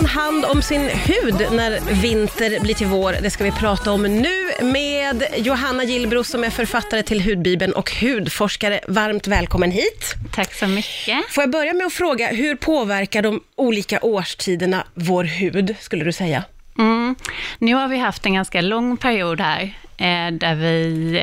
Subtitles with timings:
[0.00, 3.16] man hand om sin hud när vinter blir till vår?
[3.22, 7.90] Det ska vi prata om nu med Johanna Gillbro som är författare till Hudbibeln och
[8.00, 8.80] hudforskare.
[8.88, 10.14] Varmt välkommen hit.
[10.34, 11.30] Tack så mycket.
[11.30, 16.12] Får jag börja med att fråga, hur påverkar de olika årstiderna vår hud, skulle du
[16.12, 16.44] säga?
[16.78, 17.14] Mm.
[17.58, 19.62] Nu har vi haft en ganska lång period här,
[19.96, 21.16] eh, där vi,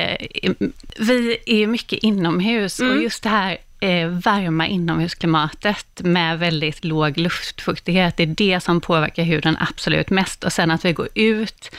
[0.44, 0.52] eh,
[1.00, 2.98] vi är mycket inomhus Mm.
[2.98, 8.82] och just det här eh, varma inomhusklimatet med väldigt låg luftfuktighet, det är det som
[8.82, 10.44] påverkar huden absolut mest.
[10.44, 11.72] Och sen att vi går ut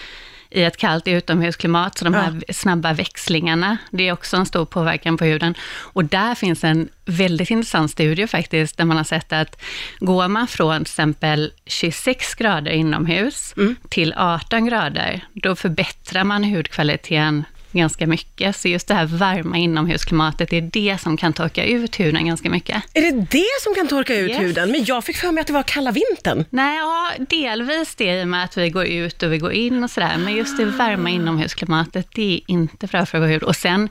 [0.50, 5.16] i ett kallt utomhusklimat, så de här snabba växlingarna, det är också en stor påverkan
[5.16, 5.54] på huden.
[5.92, 9.62] Och där finns en väldigt intressant studie faktiskt, där man har sett att
[9.98, 13.54] går man från till exempel 26 grader inomhus
[13.88, 18.56] till 18 grader, då förbättrar man hudkvaliteten ganska mycket.
[18.56, 22.50] Så just det här varma inomhusklimatet, det är det som kan torka ut huden ganska
[22.50, 22.82] mycket.
[22.94, 24.40] Är det det som kan torka ut Yes.
[24.40, 24.70] huden?
[24.70, 26.44] Men jag fick för mig att det var kalla vintern.
[26.50, 29.84] Nej, ja, delvis det i och med att vi går ut och vi går in
[29.84, 33.42] och sådär, men just det varma inomhusklimatet, det är inte bra för vår hud.
[33.42, 33.88] Och sen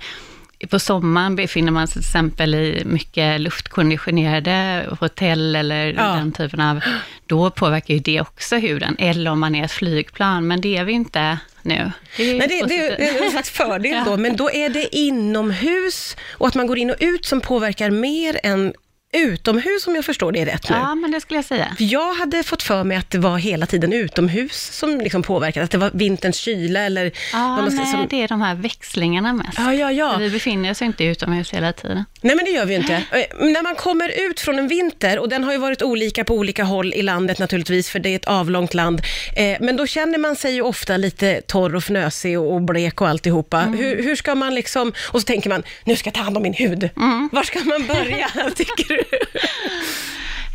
[0.69, 6.03] på sommaren befinner man sig till exempel i mycket luftkonditionerade hotell eller Ja.
[6.15, 6.79] den typen av,
[7.25, 8.95] då påverkar ju det också huden.
[8.99, 11.91] Eller om man är ett flygplan, men det är vi inte nu.
[12.17, 14.95] Det är Nej, det, det, det är en slags fördel då, men då är det
[14.95, 18.73] inomhus och att man går in och ut som påverkar mer än
[19.13, 20.75] utomhus, om jag förstår det rätt nu.
[20.75, 21.73] Ja, men det skulle jag säga.
[21.77, 25.63] För Jag hade fått för mig att det var hela tiden utomhus som liksom påverkade,
[25.63, 27.11] att det var vinterns kyla eller...
[27.33, 29.57] Ja, nej, som, det är de här växlingarna mest.
[29.57, 30.17] ja, ja, ja.
[30.17, 32.03] Vi befinner oss inte utomhus hela tiden.
[32.21, 32.93] Nej, men det gör vi ju inte.
[32.93, 36.33] Eh, När man kommer ut från en vinter, och den har ju varit olika på
[36.35, 39.01] olika håll i landet naturligtvis, för det är ett avlångt land,
[39.35, 43.07] eh, men då känner man sig ju ofta lite torr och fnösig och, blek och
[43.07, 43.59] alltihopa.
[43.59, 46.43] Hur, hur ska man liksom, och så tänker man, nu ska jag ta hand om
[46.43, 46.89] min hud.
[47.31, 48.96] Var ska man börja, tycker du?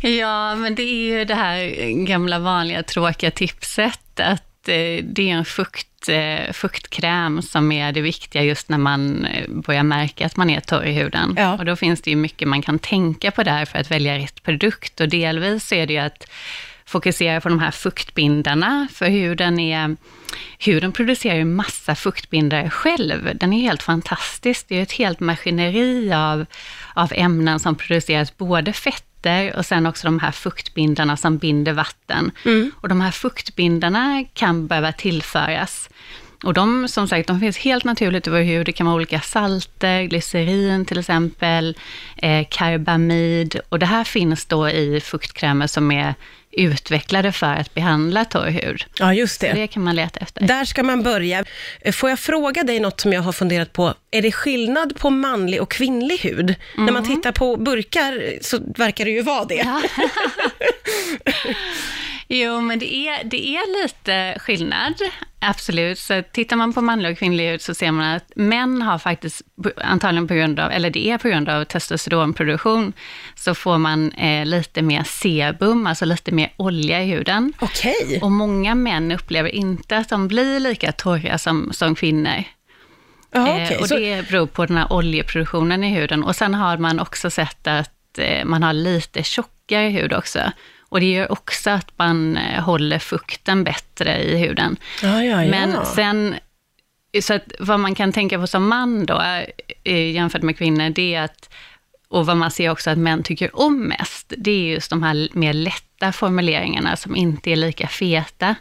[0.05, 5.33] Ja, men det är ju det här gamla vanliga tråkiga tipset att eh, det är
[5.33, 10.37] en fukt, eh, fuktkräm som är det viktiga just när man eh, börjar märka att
[10.37, 11.35] man är torr i huden.
[11.37, 11.57] Ja.
[11.57, 14.43] Och då finns det ju mycket man kan tänka på där för att välja rätt
[14.43, 15.01] produkt.
[15.01, 16.27] Och delvis är det ju att
[16.93, 19.95] fokusera på de här fuktbindarna, för huden är
[20.59, 23.31] Huden producerar ju massa fuktbindare själv.
[23.35, 24.65] Den är helt fantastisk.
[24.69, 26.45] Det är ett helt maskineri av,
[26.93, 32.31] av ämnen som produceras, både fetter och sen också de här fuktbindarna som binder vatten.
[32.81, 35.89] Och de här fuktbindarna kan behöva tillföras.
[36.43, 38.65] Och de, som sagt, de finns helt naturligt i vår hud.
[38.65, 41.77] Det kan vara olika salter, glycerin till exempel,
[42.17, 43.59] eh, karbamid.
[43.69, 46.15] Och det här finns då i fuktkrämer som är
[46.51, 48.85] utvecklade för att behandla torr hud.
[48.99, 49.53] Ja, just Så det.
[49.53, 50.47] det kan man leta efter.
[50.47, 51.43] Där ska man börja.
[51.81, 53.93] Eh, Får jag fråga dig något som jag har funderat på?
[54.11, 56.55] Är det skillnad på manlig och kvinnlig hud?
[56.77, 59.55] När man tittar på burkar så verkar det ju vara det.
[59.55, 59.81] Ja.
[62.27, 64.93] jo, men det är, det är lite skillnad,
[65.49, 65.99] absolut.
[65.99, 69.41] Så tittar man på manlig och kvinnlig hud så ser man att män har faktiskt,
[69.77, 72.93] antagligen på grund av, eller det är på grund av testosteronproduktion,
[73.35, 77.53] så får man eh, lite mer sebum, alltså lite mer olja i huden.
[77.59, 78.19] Okej.
[78.21, 82.43] Och många män upplever inte att de blir lika torra som, som kvinnor.
[83.31, 83.77] Ja, Eh, okej.
[83.77, 86.23] och det beror på den här oljeproduktionen i huden.
[86.23, 90.39] Och sen har man också sett att eh, man har lite tjockare hud också.
[90.93, 94.77] Och det gör också att man eh, håller fukten bättre i huden.
[95.03, 95.49] Ja, ja, ja.
[95.49, 96.35] Men sen,
[97.21, 99.21] så att vad man kan tänka på som man då,
[99.83, 101.49] eh, jämfört med kvinnor, det är att,
[102.07, 105.29] och vad man ser också att män tycker om mest, det är just de här
[105.33, 108.55] mer lätta formuleringarna som inte är lika feta.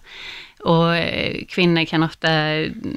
[0.61, 2.29] Och eh, kvinnor kan ofta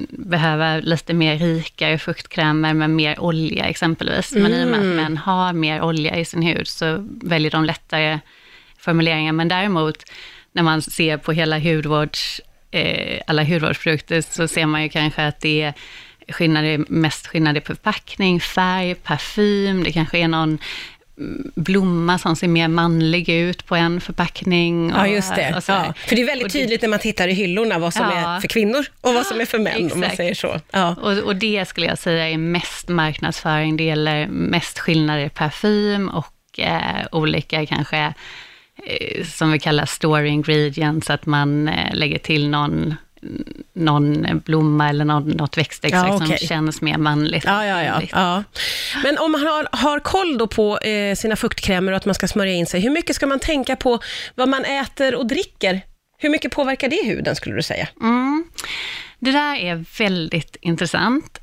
[0.08, 4.32] behöva lite mer rikare fuktkrämer med mer olja exempelvis.
[4.32, 7.64] Men i och med att män har mer olja i sin hud så väljer de
[7.64, 8.18] lättare
[8.90, 9.32] formuleringar.
[9.32, 9.98] Men däremot
[10.52, 15.40] när man ser på hela hudvårds, eh, alla hudvårdsprodukter så ser man ju kanske att
[15.40, 15.74] det är
[16.32, 20.58] skillnader, mest skillnader på förpackning, färg, parfym, det kanske är någon
[21.18, 24.90] mm, blomma som ser mer manlig ut på en förpackning.
[24.90, 25.62] Ja, och- just det.
[25.68, 25.94] Ja.
[26.06, 28.36] För det är väldigt tydligt när man tittar i hyllorna vad som Ja.
[28.36, 30.16] är för kvinnor och vad som är för män, om man Exakt.
[30.16, 30.60] säger så.
[30.70, 30.96] Ja.
[31.02, 33.76] Och, och det skulle jag säga är mest marknadsföring.
[33.76, 38.14] Det gäller mest skillnader i parfym och eh, olika kanske,
[39.24, 42.94] som vi kallar story ingredients, att man eh, lägger till någon,
[43.72, 46.46] någon blomma eller någon, något växtextrakt Ja, som okej.
[46.48, 47.44] känns mer manligt.
[47.44, 48.44] Ja, ja, ja, ja.
[49.02, 52.28] Men om man har, har koll då på eh, sina fuktkrämer och att man ska
[52.28, 53.98] smörja in sig, hur mycket ska man tänka på
[54.34, 55.80] vad man äter och dricker?
[56.18, 57.88] Hur mycket påverkar det huden, skulle du säga?
[58.00, 58.44] Mm.
[59.18, 61.38] Det där är väldigt intressant.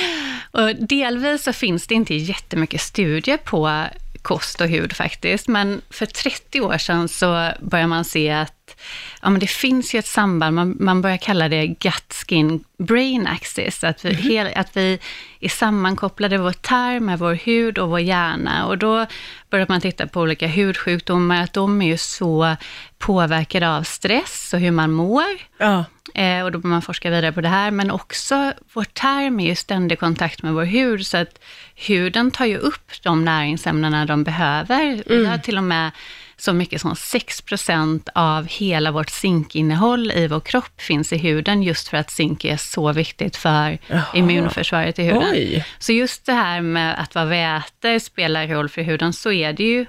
[0.50, 3.84] och delvis så finns det inte jättemycket studier på
[4.26, 5.48] kost och hud faktiskt.
[5.48, 8.76] Men för 30 år sedan så började man se att
[9.22, 13.26] ja, men det finns ju ett samband, man, man börjar kalla det gut skin brain
[13.26, 14.28] axis, att vi, mm -hmm.
[14.28, 14.98] hel, att vi
[15.40, 18.66] är sammankopplade vår tarm med vår hud och vår hjärna.
[18.66, 19.06] Och då
[19.50, 22.56] börjar man titta på olika hudsjukdomar, att de är ju så
[22.98, 25.24] påverkade av stress och hur man mår.
[25.58, 25.84] Ja.
[26.14, 29.46] Eh, och då börjar man forska vidare på det här, men också vår tarm är
[29.46, 31.38] ju ständig kontakt med vår hud, så att
[31.74, 34.82] huden tar ju upp de näringsämnena de behöver.
[34.82, 35.02] Mm.
[35.06, 35.90] Vi har till och med
[36.36, 41.88] så mycket som 6% av hela vårt zinkinnehåll i vår kropp finns i huden, just
[41.88, 44.02] för att zink är så viktigt för Jaha.
[44.14, 45.30] immunförsvaret i huden.
[45.32, 45.66] Oj.
[45.78, 49.52] Så just det här med att vad vi äter spelar roll för huden, så är
[49.52, 49.86] det ju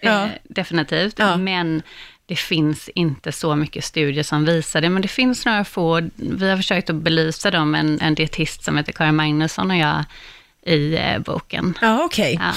[0.00, 0.24] ja.
[0.24, 1.18] eh, definitivt.
[1.18, 1.36] Ja.
[1.36, 1.82] Men
[2.26, 6.00] det finns inte så mycket studier som visar det, men det finns några få.
[6.16, 10.04] Vi har försökt att belysa dem, en, en dietist som heter Karin Magnusson och jag,
[10.66, 11.78] i eh, boken.
[11.80, 12.34] Ja, okej.
[12.34, 12.46] Okay.
[12.46, 12.54] Ja.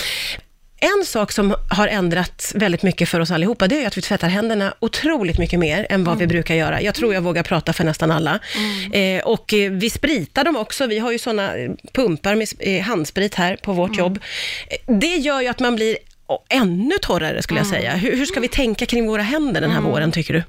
[0.80, 4.30] En sak som har ändrats väldigt mycket för oss allihopa, det är att vi tvättar
[4.30, 6.20] händerna otroligt mycket mer än vad mm.
[6.20, 6.82] vi brukar göra.
[6.82, 8.40] Jag tror jag vågar prata för nästan alla.
[8.58, 9.20] Mm.
[9.20, 10.88] Eh, och eh, vi spritar dem också.
[10.88, 11.52] Vi har ju sådana
[11.94, 14.00] pumpar med eh, handsprit här på vårt mm.
[14.00, 14.20] jobb.
[14.70, 15.98] Eh, det gör ju att man blir
[16.50, 17.80] ännu torrare, skulle jag mm.
[17.80, 17.96] säga.
[17.96, 19.92] Hur, hur, ska vi tänka kring våra händer den här mm.
[19.92, 20.44] våren, tycker du?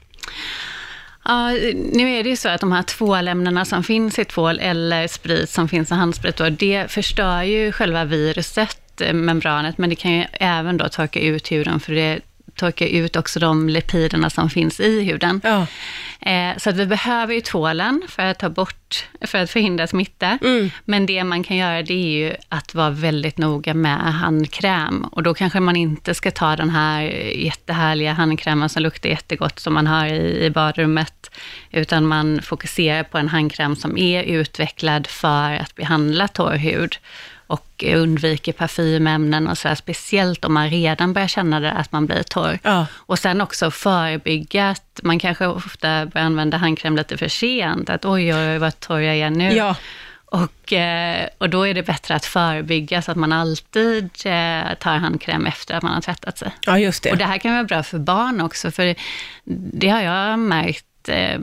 [1.25, 1.51] Ja,
[1.93, 5.51] nu är det ju så att de här tvålämnena som finns i tvål eller sprit
[5.51, 10.25] som finns i handsprit, då, det förstör ju själva viruset membranet, men det kan ju
[10.33, 12.21] även då torka ut huden, för det
[12.58, 15.40] torkar ut också de lipiderna som finns i huden.
[15.44, 15.66] Ja.
[16.20, 20.38] Eh, så att vi behöver ju tvålen för att ta bort, för att förhindra smitta.
[20.43, 20.70] Mm.
[20.84, 25.05] Men det man kan göra det är ju att vara väldigt noga med handkräm.
[25.05, 27.02] Och då kanske man inte ska ta den här
[27.37, 31.31] jättehärliga handkrämen som luktar jättegott som man har i, i badrummet.
[31.70, 36.99] Utan man fokuserar på en handkräm som är utvecklad för att behandla torr hud
[37.49, 42.06] och undviker parfymämnen och så här, speciellt om man redan börjar känna det, att man
[42.06, 42.59] blir torr.
[42.62, 42.87] Ja.
[42.93, 48.05] Och sen också förebygga att man kanske ofta börjar använda handkräm lite för sent, att
[48.05, 49.53] oj, oj, oj vad torr jag är nu.
[49.53, 49.77] Ja.
[50.31, 54.97] Och, eh, och då är det bättre att förebygga så att man alltid eh, tar
[54.97, 56.51] handkräm efter att man har tvättat sig.
[56.67, 57.11] Ja, just det.
[57.11, 58.94] Och det här kan vara bra för barn också, för
[59.73, 61.39] det har jag märkt eh,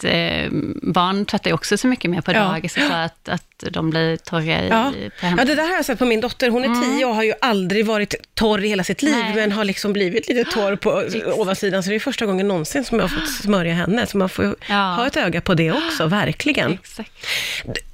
[0.00, 0.50] att eh,
[0.82, 2.40] barn tvättar ju också så mycket mer på ja.
[2.40, 4.92] dagis, så att, att de blir torra i, ja.
[5.20, 6.50] på Ja, det där har jag sett på min dotter.
[6.50, 6.82] Hon är mm.
[6.82, 9.34] tio och har ju aldrig varit torr i hela sitt liv, Nej.
[9.34, 11.04] men har liksom blivit lite torr på
[11.40, 11.82] ovansidan.
[11.82, 14.56] Så det är första gången någonsin som jag har fått smörja henne, så man får
[14.68, 14.94] ja.
[14.94, 16.72] ha ett öga på det också, verkligen.
[16.72, 17.12] Exakt.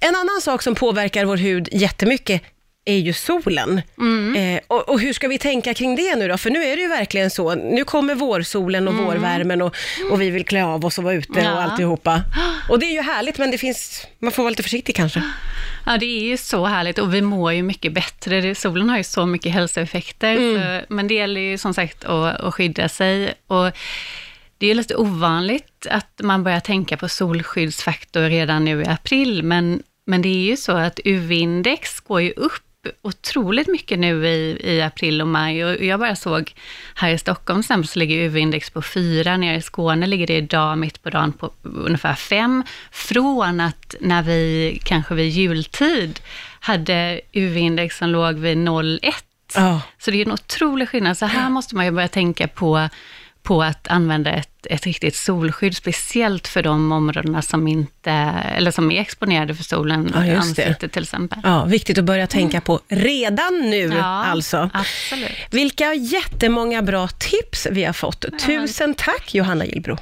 [0.00, 2.42] En annan sak som påverkar vår hud jättemycket
[2.86, 3.82] är ju solen.
[3.98, 4.36] Mm.
[4.36, 6.38] Eh, och, och, hur ska vi tänka kring det nu då?
[6.38, 9.04] För nu är det ju verkligen så, nu kommer vårsolen och mm.
[9.04, 9.76] vårvärmen och,
[10.10, 11.54] och vi vill klä av oss och vara ute ja.
[11.54, 12.22] och alltihopa.
[12.68, 15.22] Och det är ju härligt, men det finns, man får vara lite försiktig kanske.
[15.86, 18.54] Ja, det är ju så härligt och vi mår ju mycket bättre.
[18.54, 20.80] Solen har ju så mycket hälsoeffekter, mm.
[20.80, 23.34] så, men det gäller ju som sagt att, att skydda sig.
[23.46, 23.72] Och
[24.58, 29.82] det är lite ovanligt att man börjar tänka på solskyddsfaktor redan nu i april, men
[30.06, 32.65] men det är ju så att UV-index går ju upp
[33.02, 35.64] otroligt mycket nu i, i april och maj.
[35.64, 36.54] Och jag bara såg
[36.94, 41.02] här i Stockholm så ligger UV-index på 4, nere i Skåne ligger det idag mitt
[41.02, 42.62] på dagen på ungefär 5.
[42.90, 46.20] Från att när vi kanske vid jultid
[46.60, 49.12] hade UV-index som låg vid 0,1.
[49.56, 49.78] Oh.
[49.98, 51.18] Så det är en otrolig skillnad.
[51.18, 52.88] Så här måste man ju börja tänka på
[53.46, 58.11] på att använda ett, ett riktigt solskydd, speciellt för de områdena som inte,
[58.56, 61.38] eller som är exponerade för solen, ja, ansiktet till exempel.
[61.42, 64.70] Ja, viktigt att börja tänka på redan nu ja, alltså.
[64.73, 65.30] Absolut.
[65.50, 68.25] Vilka jättemånga bra tips vi har fått.
[68.47, 69.99] Tusen tack Johanna Gillbro.